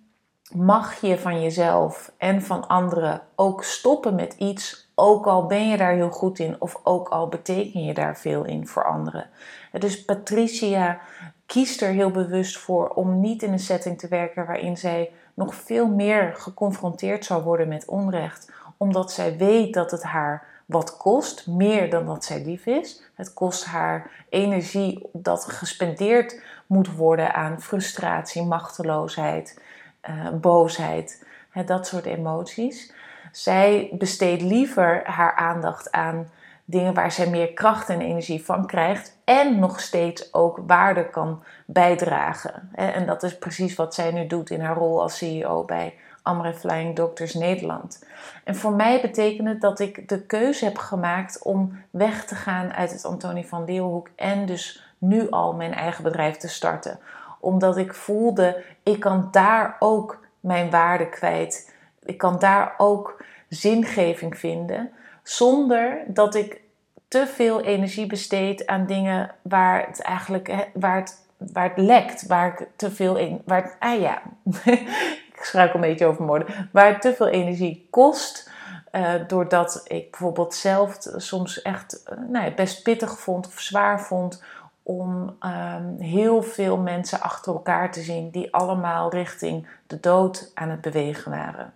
Mag 0.53 1.01
je 1.01 1.17
van 1.17 1.41
jezelf 1.41 2.11
en 2.17 2.41
van 2.41 2.67
anderen 2.67 3.21
ook 3.35 3.63
stoppen 3.63 4.15
met 4.15 4.33
iets, 4.37 4.91
ook 4.95 5.25
al 5.25 5.45
ben 5.45 5.67
je 5.67 5.77
daar 5.77 5.93
heel 5.93 6.09
goed 6.09 6.39
in 6.39 6.55
of 6.59 6.79
ook 6.83 7.09
al 7.09 7.27
beteken 7.27 7.83
je 7.83 7.93
daar 7.93 8.17
veel 8.17 8.45
in 8.45 8.67
voor 8.67 8.85
anderen. 8.85 9.29
Dus 9.71 10.05
Patricia 10.05 10.99
kiest 11.45 11.81
er 11.81 11.91
heel 11.91 12.11
bewust 12.11 12.57
voor 12.57 12.89
om 12.89 13.19
niet 13.19 13.43
in 13.43 13.51
een 13.51 13.59
setting 13.59 13.99
te 13.99 14.07
werken 14.07 14.45
waarin 14.45 14.77
zij 14.77 15.11
nog 15.37 15.55
veel 15.55 15.87
meer 15.87 16.33
geconfronteerd 16.35 17.25
zou 17.25 17.43
worden 17.43 17.67
met 17.67 17.85
onrecht, 17.85 18.51
omdat 18.77 19.11
zij 19.11 19.37
weet 19.37 19.73
dat 19.73 19.91
het 19.91 20.03
haar 20.03 20.45
wat 20.65 20.97
kost, 20.97 21.47
meer 21.47 21.89
dan 21.89 22.05
dat 22.05 22.25
zij 22.25 22.43
lief 22.43 22.65
is. 22.65 23.01
Het 23.13 23.33
kost 23.33 23.65
haar 23.65 24.11
energie 24.29 25.09
dat 25.13 25.45
gespendeerd 25.45 26.41
moet 26.65 26.95
worden 26.95 27.33
aan 27.33 27.61
frustratie, 27.61 28.43
machteloosheid, 28.43 29.61
uh, 30.09 30.29
boosheid, 30.29 31.25
hè, 31.49 31.63
dat 31.63 31.87
soort 31.87 32.05
emoties. 32.05 32.93
Zij 33.31 33.89
besteedt 33.93 34.41
liever 34.41 35.01
haar 35.05 35.35
aandacht 35.35 35.91
aan 35.91 36.29
dingen 36.69 36.93
waar 36.93 37.11
zij 37.11 37.29
meer 37.29 37.53
kracht 37.53 37.89
en 37.89 38.01
energie 38.01 38.45
van 38.45 38.65
krijgt 38.65 39.17
en 39.23 39.59
nog 39.59 39.79
steeds 39.79 40.33
ook 40.33 40.59
waarde 40.67 41.09
kan 41.09 41.43
bijdragen. 41.65 42.69
En 42.73 43.05
dat 43.05 43.23
is 43.23 43.37
precies 43.37 43.75
wat 43.75 43.93
zij 43.93 44.11
nu 44.11 44.27
doet 44.27 44.49
in 44.49 44.61
haar 44.61 44.75
rol 44.75 45.01
als 45.01 45.17
CEO 45.17 45.63
bij 45.63 45.93
Amre 46.21 46.53
Flying 46.53 46.95
Doctors 46.95 47.33
Nederland. 47.33 48.05
En 48.43 48.55
voor 48.55 48.71
mij 48.71 49.01
betekent 49.01 49.47
het 49.47 49.61
dat 49.61 49.79
ik 49.79 50.09
de 50.09 50.21
keuze 50.21 50.65
heb 50.65 50.77
gemaakt 50.77 51.43
om 51.43 51.83
weg 51.89 52.25
te 52.25 52.35
gaan 52.35 52.73
uit 52.73 52.91
het 52.91 53.05
Antonie 53.05 53.45
van 53.45 53.65
Leeuwenhoek 53.65 54.09
en 54.15 54.45
dus 54.45 54.93
nu 54.97 55.29
al 55.29 55.53
mijn 55.53 55.73
eigen 55.73 56.03
bedrijf 56.03 56.37
te 56.37 56.47
starten. 56.47 56.99
Omdat 57.39 57.77
ik 57.77 57.93
voelde, 57.93 58.63
ik 58.83 58.99
kan 58.99 59.27
daar 59.31 59.75
ook 59.79 60.19
mijn 60.39 60.69
waarde 60.69 61.09
kwijt. 61.09 61.73
Ik 62.03 62.17
kan 62.17 62.39
daar 62.39 62.73
ook 62.77 63.23
zingeving 63.49 64.37
vinden 64.37 64.91
zonder 65.29 66.03
dat 66.07 66.35
ik 66.35 66.61
te 67.07 67.27
veel 67.27 67.61
energie 67.61 68.05
besteed 68.05 68.67
aan 68.67 68.85
dingen 68.85 69.31
waar 69.41 69.85
het 69.87 70.01
eigenlijk 70.01 70.69
waar 70.73 70.95
het, 70.95 71.25
waar 71.37 71.69
het 71.69 71.77
lekt, 71.77 72.27
waar 72.27 72.47
ik 72.47 72.67
te 72.75 72.91
veel 72.91 73.15
in, 73.17 73.41
waar 73.45 73.63
het, 73.63 73.75
ah 73.79 73.99
ja, 73.99 74.21
ik 75.33 75.39
schruik 75.41 75.73
een 75.73 75.81
beetje 75.81 76.05
over 76.05 76.25
woorden, 76.25 76.69
waar 76.71 76.87
het 76.87 77.01
te 77.01 77.13
veel 77.13 77.27
energie 77.27 77.87
kost 77.89 78.55
Uh, 78.91 79.13
doordat 79.27 79.81
ik 79.87 80.11
bijvoorbeeld 80.11 80.53
zelf 80.53 80.97
soms 81.15 81.61
echt 81.61 82.03
uh, 82.11 82.17
nou 82.29 82.51
best 82.51 82.83
pittig 82.83 83.19
vond 83.19 83.47
of 83.47 83.59
zwaar 83.59 84.01
vond 84.01 84.43
om 84.83 85.37
um, 85.41 85.95
heel 85.99 86.43
veel 86.43 86.77
mensen 86.77 87.21
achter 87.21 87.53
elkaar 87.53 87.91
te 87.91 88.01
zien 88.01 88.29
die 88.29 88.53
allemaal 88.53 89.11
richting 89.11 89.67
de 89.87 89.99
dood 89.99 90.51
aan 90.53 90.69
het 90.69 90.81
bewegen 90.81 91.31
waren. 91.31 91.73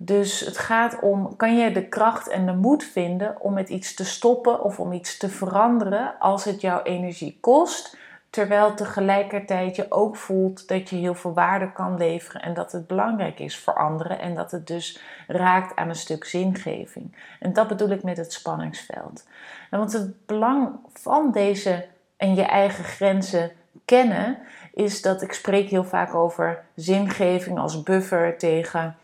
Dus 0.00 0.40
het 0.40 0.58
gaat 0.58 1.00
om, 1.00 1.36
kan 1.36 1.56
je 1.56 1.72
de 1.72 1.88
kracht 1.88 2.28
en 2.28 2.46
de 2.46 2.52
moed 2.52 2.84
vinden 2.84 3.40
om 3.40 3.52
met 3.52 3.68
iets 3.68 3.94
te 3.94 4.04
stoppen 4.04 4.62
of 4.62 4.80
om 4.80 4.92
iets 4.92 5.16
te 5.16 5.28
veranderen 5.28 6.18
als 6.18 6.44
het 6.44 6.60
jouw 6.60 6.82
energie 6.82 7.38
kost, 7.40 7.96
terwijl 8.30 8.74
tegelijkertijd 8.74 9.76
je 9.76 9.86
ook 9.90 10.16
voelt 10.16 10.68
dat 10.68 10.88
je 10.88 10.96
heel 10.96 11.14
veel 11.14 11.32
waarde 11.32 11.72
kan 11.72 11.96
leveren 11.96 12.42
en 12.42 12.54
dat 12.54 12.72
het 12.72 12.86
belangrijk 12.86 13.38
is 13.38 13.58
voor 13.58 13.74
anderen 13.74 14.18
en 14.18 14.34
dat 14.34 14.50
het 14.50 14.66
dus 14.66 15.00
raakt 15.26 15.76
aan 15.76 15.88
een 15.88 15.94
stuk 15.94 16.24
zingeving. 16.24 17.16
En 17.40 17.52
dat 17.52 17.68
bedoel 17.68 17.90
ik 17.90 18.02
met 18.02 18.16
het 18.16 18.32
spanningsveld. 18.32 19.26
En 19.70 19.78
want 19.78 19.92
het 19.92 20.26
belang 20.26 20.70
van 20.92 21.32
deze 21.32 21.86
en 22.16 22.34
je 22.34 22.42
eigen 22.42 22.84
grenzen 22.84 23.50
kennen 23.84 24.38
is 24.74 25.02
dat 25.02 25.22
ik 25.22 25.32
spreek 25.32 25.68
heel 25.68 25.84
vaak 25.84 26.14
over 26.14 26.64
zingeving 26.74 27.58
als 27.58 27.82
buffer 27.82 28.38
tegen 28.38 28.96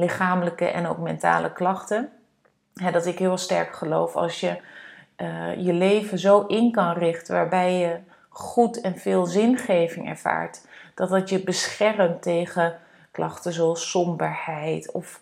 lichamelijke 0.00 0.66
en 0.66 0.86
ook 0.86 0.98
mentale 0.98 1.52
klachten. 1.52 2.12
dat 2.92 3.06
ik 3.06 3.18
heel 3.18 3.36
sterk 3.36 3.74
geloof 3.74 4.16
als 4.16 4.40
je 4.40 4.60
uh, 5.16 5.56
je 5.56 5.72
leven 5.72 6.18
zo 6.18 6.40
in 6.46 6.70
kan 6.72 6.92
richten 6.92 7.34
waarbij 7.34 7.78
je 7.78 7.98
goed 8.28 8.80
en 8.80 8.98
veel 8.98 9.26
zingeving 9.26 10.08
ervaart, 10.08 10.66
dat 10.94 11.08
dat 11.08 11.28
je 11.28 11.42
beschermt 11.42 12.22
tegen 12.22 12.78
klachten 13.10 13.52
zoals 13.52 13.90
somberheid 13.90 14.92
of 14.92 15.20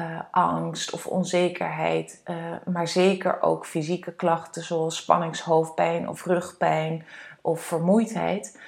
uh, 0.00 0.20
angst 0.30 0.92
of 0.92 1.06
onzekerheid, 1.06 2.22
uh, 2.30 2.36
maar 2.64 2.88
zeker 2.88 3.42
ook 3.42 3.66
fysieke 3.66 4.12
klachten 4.12 4.62
zoals 4.62 4.96
spanningshoofdpijn 4.96 6.08
of 6.08 6.24
rugpijn 6.24 7.06
of 7.40 7.60
vermoeidheid. 7.60 8.60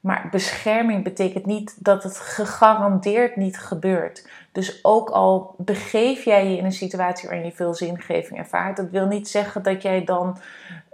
Maar 0.00 0.28
bescherming 0.30 1.04
betekent 1.04 1.46
niet 1.46 1.76
dat 1.78 2.02
het 2.02 2.18
gegarandeerd 2.18 3.36
niet 3.36 3.58
gebeurt. 3.58 4.28
Dus 4.52 4.84
ook 4.84 5.10
al 5.10 5.54
begeef 5.58 6.24
jij 6.24 6.50
je 6.50 6.56
in 6.56 6.64
een 6.64 6.72
situatie 6.72 7.28
waarin 7.28 7.46
je 7.46 7.52
veel 7.52 7.74
zingeving 7.74 8.38
ervaart, 8.38 8.76
dat 8.76 8.90
wil 8.90 9.06
niet 9.06 9.28
zeggen 9.28 9.62
dat 9.62 9.82
jij 9.82 10.04
dan 10.04 10.38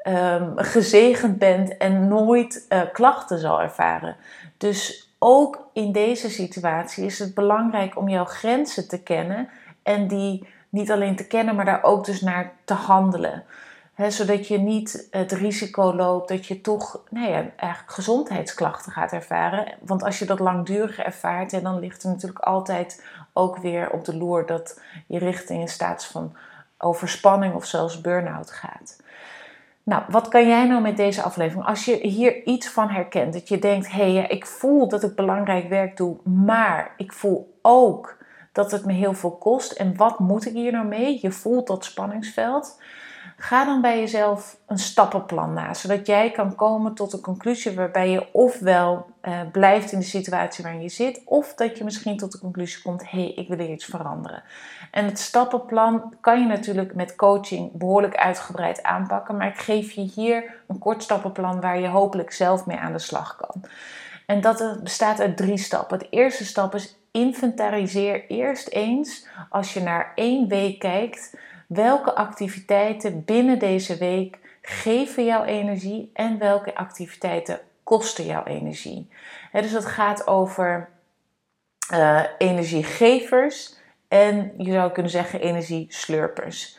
um, 0.08 0.52
gezegend 0.56 1.38
bent 1.38 1.76
en 1.76 2.08
nooit 2.08 2.66
uh, 2.68 2.80
klachten 2.92 3.38
zal 3.38 3.62
ervaren. 3.62 4.16
Dus 4.56 5.10
ook 5.18 5.68
in 5.72 5.92
deze 5.92 6.30
situatie 6.30 7.04
is 7.04 7.18
het 7.18 7.34
belangrijk 7.34 7.98
om 7.98 8.08
jouw 8.08 8.24
grenzen 8.24 8.88
te 8.88 9.02
kennen 9.02 9.48
en 9.82 10.08
die 10.08 10.48
niet 10.68 10.90
alleen 10.90 11.16
te 11.16 11.26
kennen, 11.26 11.54
maar 11.54 11.64
daar 11.64 11.82
ook 11.82 12.04
dus 12.04 12.20
naar 12.20 12.52
te 12.64 12.74
handelen 12.74 13.44
zodat 13.96 14.48
je 14.48 14.58
niet 14.58 15.08
het 15.10 15.32
risico 15.32 15.94
loopt 15.94 16.28
dat 16.28 16.46
je 16.46 16.60
toch 16.60 17.00
nou 17.10 17.26
eigenlijk 17.56 17.92
gezondheidsklachten 17.92 18.92
gaat 18.92 19.12
ervaren. 19.12 19.74
Want 19.80 20.02
als 20.02 20.18
je 20.18 20.24
dat 20.24 20.38
langdurig 20.38 20.98
ervaart, 20.98 21.62
dan 21.62 21.78
ligt 21.78 22.02
er 22.02 22.08
natuurlijk 22.08 22.44
altijd 22.44 23.04
ook 23.32 23.56
weer 23.56 23.90
op 23.90 24.04
de 24.04 24.16
loer 24.16 24.46
dat 24.46 24.80
je 25.06 25.18
richting 25.18 25.60
een 25.60 25.68
staat 25.68 26.04
van 26.04 26.36
overspanning 26.78 27.54
of 27.54 27.66
zelfs 27.66 28.00
burn-out 28.00 28.50
gaat. 28.50 28.96
Nou, 29.82 30.02
wat 30.08 30.28
kan 30.28 30.48
jij 30.48 30.66
nou 30.66 30.82
met 30.82 30.96
deze 30.96 31.22
aflevering? 31.22 31.66
Als 31.66 31.84
je 31.84 31.96
hier 31.96 32.44
iets 32.44 32.68
van 32.68 32.88
herkent, 32.88 33.32
dat 33.32 33.48
je 33.48 33.58
denkt: 33.58 33.92
hé, 33.92 34.12
hey, 34.12 34.26
ik 34.26 34.46
voel 34.46 34.88
dat 34.88 35.02
ik 35.02 35.14
belangrijk 35.14 35.68
werk 35.68 35.96
doe, 35.96 36.16
maar 36.22 36.94
ik 36.96 37.12
voel 37.12 37.58
ook 37.62 38.16
dat 38.52 38.70
het 38.70 38.84
me 38.84 38.92
heel 38.92 39.14
veel 39.14 39.36
kost. 39.36 39.72
En 39.72 39.96
wat 39.96 40.18
moet 40.18 40.46
ik 40.46 40.52
hier 40.52 40.72
nou 40.72 40.86
mee? 40.86 41.18
Je 41.22 41.30
voelt 41.30 41.66
dat 41.66 41.84
spanningsveld 41.84 42.80
Ga 43.38 43.64
dan 43.64 43.80
bij 43.80 43.98
jezelf 43.98 44.58
een 44.66 44.78
stappenplan 44.78 45.52
na, 45.52 45.74
zodat 45.74 46.06
jij 46.06 46.30
kan 46.30 46.54
komen 46.54 46.94
tot 46.94 47.12
een 47.12 47.20
conclusie 47.20 47.74
waarbij 47.74 48.10
je 48.10 48.32
ofwel 48.32 49.06
uh, 49.22 49.40
blijft 49.52 49.92
in 49.92 49.98
de 49.98 50.04
situatie 50.04 50.64
waarin 50.64 50.82
je 50.82 50.88
zit, 50.88 51.22
of 51.24 51.54
dat 51.54 51.78
je 51.78 51.84
misschien 51.84 52.16
tot 52.16 52.32
de 52.32 52.38
conclusie 52.38 52.82
komt: 52.82 53.10
hé, 53.10 53.18
hey, 53.18 53.32
ik 53.34 53.48
wil 53.48 53.58
hier 53.58 53.70
iets 53.70 53.84
veranderen. 53.84 54.42
En 54.90 55.04
het 55.04 55.18
stappenplan 55.18 56.14
kan 56.20 56.40
je 56.40 56.46
natuurlijk 56.46 56.94
met 56.94 57.16
coaching 57.16 57.72
behoorlijk 57.72 58.16
uitgebreid 58.16 58.82
aanpakken, 58.82 59.36
maar 59.36 59.48
ik 59.48 59.58
geef 59.58 59.92
je 59.92 60.00
hier 60.00 60.54
een 60.66 60.78
kort 60.78 61.02
stappenplan 61.02 61.60
waar 61.60 61.78
je 61.78 61.88
hopelijk 61.88 62.32
zelf 62.32 62.66
mee 62.66 62.78
aan 62.78 62.92
de 62.92 62.98
slag 62.98 63.36
kan. 63.36 63.62
En 64.26 64.40
dat 64.40 64.80
bestaat 64.82 65.20
uit 65.20 65.36
drie 65.36 65.58
stappen. 65.58 65.98
De 65.98 66.08
eerste 66.10 66.44
stap 66.44 66.74
is 66.74 66.98
inventariseer 67.10 68.24
eerst 68.28 68.68
eens 68.68 69.26
als 69.50 69.74
je 69.74 69.80
naar 69.80 70.12
één 70.14 70.48
week 70.48 70.78
kijkt 70.78 71.34
welke 71.66 72.14
activiteiten 72.14 73.24
binnen 73.24 73.58
deze 73.58 73.96
week 73.96 74.38
geven 74.62 75.24
jouw 75.24 75.44
energie 75.44 76.10
en 76.12 76.38
welke 76.38 76.74
activiteiten 76.74 77.60
kosten 77.82 78.24
jouw 78.24 78.44
energie. 78.44 79.08
dus 79.52 79.72
het 79.72 79.86
gaat 79.86 80.26
over 80.26 80.88
uh, 81.92 82.22
energiegevers 82.38 83.74
en 84.08 84.52
je 84.56 84.72
zou 84.72 84.92
kunnen 84.92 85.12
zeggen 85.12 85.40
energieslurpers. 85.40 86.78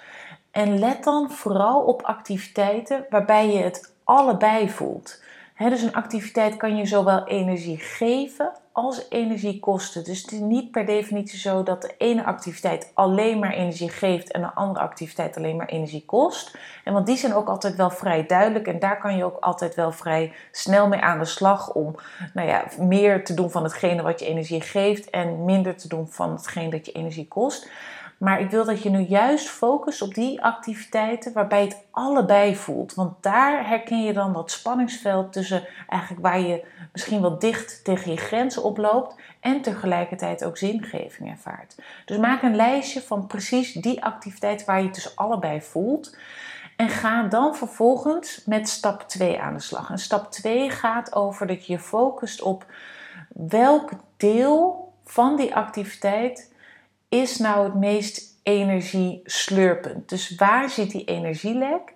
En 0.52 0.80
let 0.80 1.04
dan 1.04 1.32
vooral 1.32 1.82
op 1.82 2.02
activiteiten 2.02 3.06
waarbij 3.10 3.54
je 3.54 3.64
het 3.64 3.94
allebei 4.04 4.70
voelt. 4.70 5.24
dus 5.58 5.82
een 5.82 5.94
activiteit 5.94 6.58
kan 6.58 6.78
je 6.78 6.86
zowel 6.86 7.28
energie 7.28 7.78
geven 7.78 8.52
als 8.78 9.06
energiekosten. 9.10 10.04
Dus 10.04 10.22
het 10.22 10.32
is 10.32 10.40
niet 10.40 10.72
per 10.72 10.86
definitie 10.86 11.40
zo 11.40 11.64
dat 11.64 11.82
de 11.82 11.94
ene 11.98 12.24
activiteit 12.24 12.92
alleen 12.94 13.40
maar 13.40 13.54
energie 13.54 13.90
geeft 13.90 14.32
en 14.32 14.42
de 14.42 14.54
andere 14.54 14.86
activiteit 14.86 15.38
alleen 15.38 15.56
maar 15.56 15.68
energie 15.68 16.06
kost. 16.06 16.58
En 16.84 16.94
want 16.94 17.06
die 17.06 17.18
zijn 17.18 17.34
ook 17.34 17.48
altijd 17.48 17.76
wel 17.76 17.90
vrij 17.90 18.26
duidelijk 18.26 18.68
en 18.68 18.80
daar 18.80 19.00
kan 19.00 19.18
je 19.18 19.24
ook 19.24 19.38
altijd 19.40 19.76
wel 19.76 19.92
vrij 19.92 20.34
snel 20.52 20.88
mee 20.88 21.00
aan 21.00 21.20
de 21.20 21.26
slag 21.26 21.74
om 21.74 21.96
nou 22.34 22.48
ja, 22.48 22.64
meer 22.80 23.26
te 23.26 23.34
doen 23.34 23.52
van 23.52 23.64
hetgene 23.64 24.02
wat 24.02 24.20
je 24.20 24.26
energie 24.26 24.62
geeft 24.62 25.10
en 25.10 25.46
minder 25.46 25.76
te 25.76 25.88
doen 25.88 26.08
van 26.08 26.32
hetgene 26.32 26.70
dat 26.70 26.86
je 26.86 26.92
energie 26.92 27.28
kost. 27.28 27.70
Maar 28.18 28.40
ik 28.42 28.50
wil 28.50 28.66
dat 28.66 28.84
je 28.84 28.90
nu 28.90 29.00
juist 29.00 29.48
focust 29.48 30.02
op 30.02 30.14
die 30.14 30.44
activiteiten 30.44 31.34
waarbij 31.34 31.62
het 31.62 31.86
allebei 31.92 32.56
voelt. 32.56 32.94
Want 32.94 33.24
daar 33.24 33.68
herken 33.68 34.04
je 34.04 34.14
dan 34.14 34.34
dat 34.34 34.52
spanningsveld 34.52 35.34
tussen 35.34 35.68
eigenlijk 35.88 36.22
waar 36.22 36.40
je 36.40 36.66
misschien 36.92 37.22
wel 37.22 37.40
dicht 37.40 37.84
tegen 37.84 38.12
je 38.12 38.18
grenzen 38.18 38.64
oploopt 38.64 39.16
en 39.40 39.62
tegelijkertijd 39.62 40.44
ook 40.44 40.58
zingeving 40.58 41.30
ervaart. 41.30 41.76
Dus 42.06 42.18
maak 42.18 42.42
een 42.42 42.56
lijstje 42.56 43.02
van 43.02 43.28
precies 43.28 43.74
die 43.74 44.04
activiteit 44.04 44.66
waar 44.66 44.80
je 44.80 44.86
het 44.86 44.96
dus 44.96 45.16
allebei 45.16 45.62
voelt. 45.62 46.18
En 46.76 46.90
ga 46.90 47.24
dan 47.24 47.56
vervolgens 47.56 48.42
met 48.46 48.70
stap 48.70 49.02
2 49.08 49.42
aan 49.42 49.54
de 49.54 49.60
slag. 49.60 49.90
En 49.90 49.98
stap 49.98 50.32
2 50.32 50.70
gaat 50.70 51.16
over 51.16 51.48
dat 51.48 51.66
je 51.66 51.74
je 51.74 51.80
focust 51.80 52.42
op 52.42 52.66
welk 53.30 53.90
deel 54.18 54.92
van 55.06 55.36
die 55.36 55.56
activiteit 55.56 56.56
is 57.10 57.38
nou 57.38 57.64
het 57.64 57.76
meest 57.76 58.40
energieslurpend? 58.44 60.10
Dus 60.10 60.36
waar 60.36 60.70
zit 60.70 60.92
die 60.92 61.04
energielek? 61.04 61.94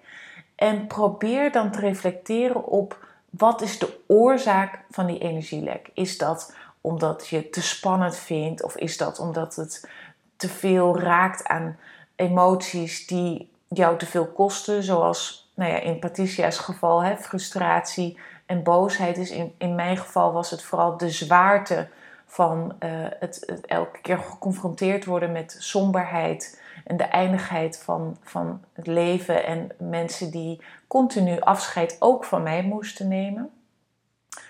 En 0.56 0.88
probeer 0.88 1.52
dan 1.52 1.72
te 1.72 1.80
reflecteren 1.80 2.66
op 2.66 3.08
wat 3.30 3.62
is 3.62 3.80
de 3.80 4.00
oorzaak 4.08 4.80
van 4.90 5.06
die 5.06 5.20
energielek? 5.20 5.90
Is 5.94 6.18
dat 6.18 6.56
omdat 6.82 7.28
je 7.28 7.36
het 7.36 7.54
te 7.54 7.62
spannend 7.62 8.18
vindt? 8.18 8.64
Of 8.64 8.76
is 8.76 8.98
dat 8.98 9.20
omdat 9.20 9.56
het 9.56 9.90
te 10.36 10.50
veel 10.50 11.00
raakt 11.00 11.48
aan 11.48 11.78
emoties 12.16 13.08
die 13.08 13.50
jou 13.68 13.98
te 13.98 14.06
veel 14.06 14.28
kosten? 14.28 14.84
Zoals 14.84 15.52
nou 15.54 15.72
ja, 15.72 15.80
in 15.80 16.00
Patricia's 16.00 16.58
geval 16.58 17.04
hè, 17.04 17.18
frustratie 17.18 18.18
en 18.46 18.64
boosheid 18.64 19.18
is. 19.18 19.32
In, 19.32 19.54
in 19.58 19.76
mijn 19.76 19.98
geval 19.98 20.34
was 20.34 20.50
het 20.50 20.64
vooral 20.64 20.98
de 20.98 21.10
zwaarte 21.10 21.88
van 22.32 22.76
uh, 22.80 22.90
het, 23.20 23.62
elke 23.66 24.02
keer 24.02 24.18
geconfronteerd 24.18 25.06
worden 25.06 25.32
met 25.32 25.56
somberheid 25.60 26.62
en 26.86 26.98
de 26.98 27.04
eindigheid 27.04 27.78
van, 27.78 28.18
van 28.22 28.64
het 28.74 28.88
leven 28.88 29.46
en 29.46 29.70
mensen 29.78 30.32
die 30.32 30.62
continu 30.88 31.40
afscheid 31.40 31.96
ook 32.00 32.26
van 32.26 32.44
mij 32.44 32.64
moesten 32.64 33.08
nemen. 33.08 33.50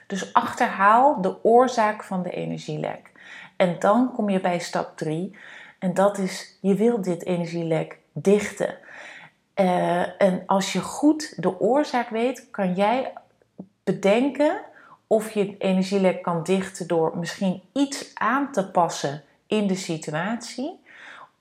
Dus 0.07 0.33
achterhaal 0.33 1.21
de 1.21 1.43
oorzaak 1.43 2.03
van 2.03 2.23
de 2.23 2.29
energielek. 2.29 3.11
En 3.55 3.75
dan 3.79 4.11
kom 4.11 4.29
je 4.29 4.39
bij 4.39 4.59
stap 4.59 4.97
3 4.97 5.37
en 5.79 5.93
dat 5.93 6.17
is 6.17 6.57
je 6.61 6.75
wil 6.75 7.01
dit 7.01 7.25
energielek 7.25 7.97
dichten. 8.11 8.77
Uh, 9.55 10.21
en 10.21 10.43
als 10.45 10.73
je 10.73 10.79
goed 10.79 11.41
de 11.41 11.59
oorzaak 11.59 12.09
weet, 12.09 12.47
kan 12.51 12.73
jij 12.73 13.13
bedenken 13.83 14.61
of 15.11 15.31
je 15.31 15.57
energielek 15.57 16.21
kan 16.21 16.43
dichten 16.43 16.87
door 16.87 17.17
misschien 17.17 17.61
iets 17.73 18.11
aan 18.13 18.51
te 18.51 18.71
passen 18.71 19.23
in 19.47 19.67
de 19.67 19.75
situatie. 19.75 20.79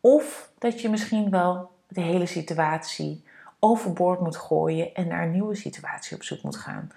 Of 0.00 0.50
dat 0.58 0.80
je 0.80 0.88
misschien 0.88 1.30
wel 1.30 1.70
de 1.88 2.00
hele 2.00 2.26
situatie 2.26 3.24
overboord 3.58 4.20
moet 4.20 4.36
gooien 4.36 4.94
en 4.94 5.08
naar 5.08 5.22
een 5.22 5.30
nieuwe 5.30 5.54
situatie 5.54 6.16
op 6.16 6.22
zoek 6.22 6.42
moet 6.42 6.56
gaan. 6.56 6.92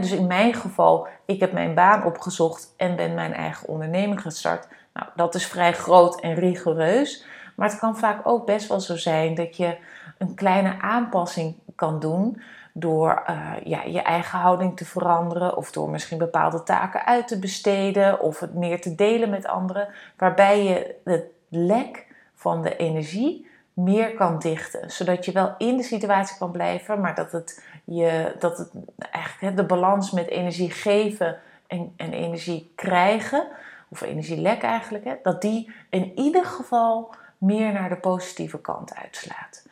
dus 0.00 0.10
in 0.10 0.26
mijn 0.26 0.54
geval, 0.54 1.08
ik 1.24 1.40
heb 1.40 1.52
mijn 1.52 1.74
baan 1.74 2.04
opgezocht 2.04 2.74
en 2.76 2.96
ben 2.96 3.14
mijn 3.14 3.34
eigen 3.34 3.68
onderneming 3.68 4.20
gestart. 4.20 4.68
Nou, 4.92 5.06
dat 5.14 5.34
is 5.34 5.46
vrij 5.46 5.72
groot 5.72 6.20
en 6.20 6.34
rigoureus. 6.34 7.24
Maar 7.56 7.68
het 7.68 7.78
kan 7.78 7.96
vaak 7.96 8.20
ook 8.26 8.46
best 8.46 8.68
wel 8.68 8.80
zo 8.80 8.96
zijn 8.96 9.34
dat 9.34 9.56
je 9.56 9.76
een 10.18 10.34
kleine 10.34 10.80
aanpassing 10.80 11.54
kan 11.74 12.00
doen 12.00 12.42
door 12.78 13.22
uh, 13.30 13.52
ja, 13.64 13.82
je 13.82 14.02
eigen 14.02 14.38
houding 14.38 14.76
te 14.76 14.84
veranderen 14.84 15.56
of 15.56 15.72
door 15.72 15.90
misschien 15.90 16.18
bepaalde 16.18 16.62
taken 16.62 17.04
uit 17.04 17.28
te 17.28 17.38
besteden 17.38 18.20
of 18.20 18.40
het 18.40 18.54
meer 18.54 18.80
te 18.80 18.94
delen 18.94 19.30
met 19.30 19.46
anderen, 19.46 19.88
waarbij 20.16 20.64
je 20.64 20.94
het 21.04 21.24
lek 21.48 22.06
van 22.34 22.62
de 22.62 22.76
energie 22.76 23.46
meer 23.72 24.14
kan 24.14 24.38
dichten. 24.38 24.90
Zodat 24.90 25.24
je 25.24 25.32
wel 25.32 25.54
in 25.58 25.76
de 25.76 25.82
situatie 25.82 26.38
kan 26.38 26.50
blijven, 26.50 27.00
maar 27.00 27.14
dat 27.14 27.32
het, 27.32 27.64
je, 27.84 28.34
dat 28.38 28.58
het 28.58 28.70
eigenlijk 29.10 29.56
de 29.56 29.64
balans 29.64 30.10
met 30.10 30.28
energie 30.28 30.70
geven 30.70 31.38
en, 31.66 31.92
en 31.96 32.12
energie 32.12 32.72
krijgen, 32.74 33.46
of 33.88 34.00
energielek 34.00 34.62
eigenlijk, 34.62 35.04
hè, 35.04 35.14
dat 35.22 35.40
die 35.42 35.72
in 35.90 36.12
ieder 36.14 36.44
geval 36.44 37.14
meer 37.38 37.72
naar 37.72 37.88
de 37.88 37.96
positieve 37.96 38.60
kant 38.60 38.94
uitslaat. 38.94 39.66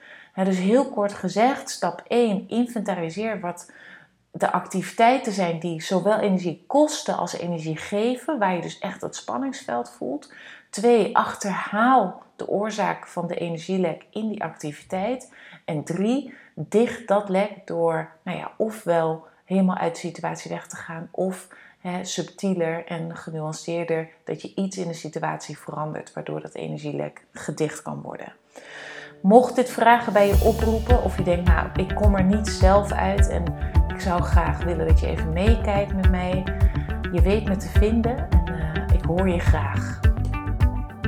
Dus 0.44 0.58
heel 0.58 0.90
kort 0.90 1.12
gezegd, 1.12 1.70
stap 1.70 2.02
1, 2.06 2.48
inventariseer 2.48 3.40
wat 3.40 3.70
de 4.30 4.52
activiteiten 4.52 5.32
zijn 5.32 5.58
die 5.58 5.82
zowel 5.82 6.18
energie 6.18 6.64
kosten 6.66 7.16
als 7.16 7.36
energie 7.36 7.76
geven, 7.76 8.38
waar 8.38 8.54
je 8.54 8.60
dus 8.60 8.78
echt 8.78 9.00
dat 9.00 9.16
spanningsveld 9.16 9.90
voelt. 9.90 10.32
2, 10.70 11.16
achterhaal 11.16 12.22
de 12.36 12.48
oorzaak 12.48 13.06
van 13.06 13.26
de 13.26 13.34
energielek 13.34 14.06
in 14.10 14.28
die 14.28 14.42
activiteit. 14.42 15.32
En 15.64 15.84
3, 15.84 16.34
dicht 16.54 17.08
dat 17.08 17.28
lek 17.28 17.50
door, 17.64 18.10
nou 18.22 18.38
ja, 18.38 18.52
ofwel 18.56 19.26
helemaal 19.44 19.76
uit 19.76 19.94
de 19.94 20.00
situatie 20.00 20.50
weg 20.50 20.66
te 20.66 20.76
gaan, 20.76 21.08
of 21.10 21.48
hè, 21.80 22.04
subtieler 22.04 22.86
en 22.86 23.16
genuanceerder 23.16 24.08
dat 24.24 24.42
je 24.42 24.52
iets 24.54 24.76
in 24.76 24.88
de 24.88 24.94
situatie 24.94 25.58
verandert, 25.58 26.12
waardoor 26.12 26.40
dat 26.40 26.54
energielek 26.54 27.24
gedicht 27.32 27.82
kan 27.82 28.00
worden. 28.00 28.32
Mocht 29.22 29.56
dit 29.56 29.70
vragen 29.70 30.12
bij 30.12 30.26
je 30.26 30.44
oproepen, 30.44 31.04
of 31.04 31.16
je 31.16 31.22
denkt, 31.22 31.48
nou, 31.48 31.68
ik 31.76 31.94
kom 31.94 32.14
er 32.14 32.24
niet 32.24 32.48
zelf 32.48 32.92
uit 32.92 33.28
en 33.28 33.44
ik 33.88 34.00
zou 34.00 34.22
graag 34.22 34.64
willen 34.64 34.86
dat 34.86 35.00
je 35.00 35.06
even 35.06 35.32
meekijkt 35.32 35.94
met 35.94 36.10
mij, 36.10 36.44
je 37.12 37.22
weet 37.22 37.48
me 37.48 37.56
te 37.56 37.68
vinden 37.68 38.16
en 38.16 38.44
uh, 38.48 38.96
ik 38.98 39.04
hoor 39.04 39.28
je 39.28 39.38
graag. 39.38 40.00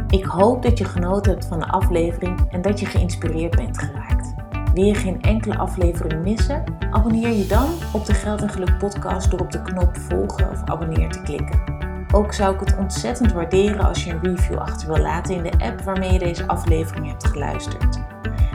Ik 0.08 0.24
hoop 0.24 0.62
dat 0.62 0.78
je 0.78 0.84
genoten 0.84 1.32
hebt 1.32 1.46
van 1.46 1.58
de 1.58 1.68
aflevering 1.68 2.50
en 2.50 2.62
dat 2.62 2.80
je 2.80 2.86
geïnspireerd 2.86 3.56
bent 3.56 3.78
geraakt. 3.78 4.34
Wil 4.74 4.84
je 4.84 4.94
geen 4.94 5.22
enkele 5.22 5.58
aflevering 5.58 6.22
missen? 6.22 6.64
Abonneer 6.90 7.32
je 7.32 7.46
dan 7.46 7.68
op 7.92 8.06
de 8.06 8.14
Geld 8.14 8.42
en 8.42 8.50
Geluk 8.50 8.78
podcast 8.78 9.30
door 9.30 9.40
op 9.40 9.50
de 9.50 9.62
knop 9.62 9.96
volgen 9.96 10.50
of 10.50 10.62
abonneer 10.64 11.10
te 11.10 11.22
klikken. 11.22 11.77
Ook 12.12 12.32
zou 12.32 12.54
ik 12.54 12.60
het 12.60 12.76
ontzettend 12.76 13.32
waarderen 13.32 13.80
als 13.80 14.04
je 14.04 14.10
een 14.10 14.22
review 14.22 14.58
achter 14.58 14.88
wil 14.88 15.02
laten 15.02 15.34
in 15.34 15.42
de 15.42 15.64
app 15.64 15.80
waarmee 15.80 16.12
je 16.12 16.18
deze 16.18 16.46
aflevering 16.46 17.06
hebt 17.06 17.26
geluisterd. 17.26 17.98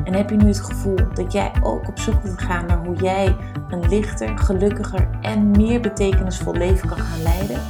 En 0.04 0.14
heb 0.14 0.30
je 0.30 0.36
nu 0.36 0.48
het 0.48 0.62
gevoel 0.62 0.98
dat 1.14 1.32
jij 1.32 1.52
ook 1.62 1.88
op 1.88 2.00
zoek 2.00 2.22
wilt 2.22 2.42
gaan 2.42 2.66
naar 2.66 2.86
hoe 2.86 2.96
jij 2.96 3.36
een 3.70 3.90
lichter, 3.90 4.38
gelukkiger 4.38 5.08
en 5.22 5.52
meer 5.52 5.82
betekenisvol 5.82 6.54
leven 6.54 6.90
kan 6.90 6.98
gaan 6.98 7.22
leiden? 7.22 7.62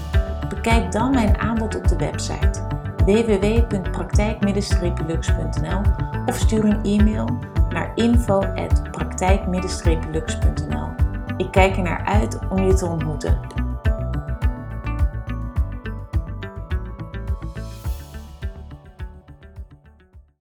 Bekijk 0.49 0.91
dan 0.91 1.11
mijn 1.11 1.37
aanbod 1.37 1.75
op 1.75 1.87
de 1.87 1.95
website 1.95 2.61
www.praktijk-lux.nl 3.05 5.81
of 6.25 6.37
stuur 6.37 6.65
een 6.65 6.83
e-mail 6.83 7.39
naar 7.69 7.91
info.praktijk-lux.nl. 7.95 10.87
Ik 11.37 11.51
kijk 11.51 11.77
er 11.77 11.83
naar 11.83 12.05
uit 12.05 12.39
om 12.49 12.63
je 12.63 12.73
te 12.73 12.85
ontmoeten. 12.85 13.52